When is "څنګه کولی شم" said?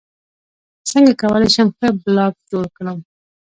0.89-1.67